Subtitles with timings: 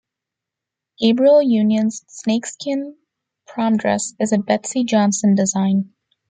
[0.99, 2.95] Gabrielle Union's snakeskin
[3.45, 5.93] prom dress is a Betsey Johnson design.